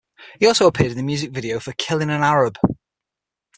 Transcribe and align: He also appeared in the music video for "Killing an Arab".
He 0.39 0.47
also 0.47 0.65
appeared 0.65 0.93
in 0.93 0.97
the 0.97 1.03
music 1.03 1.29
video 1.29 1.59
for 1.59 1.73
"Killing 1.73 2.09
an 2.09 2.23
Arab". 2.23 2.57